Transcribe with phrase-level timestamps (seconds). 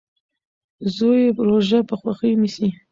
[0.95, 2.67] زوی یې روژه په خوښۍ نیسي.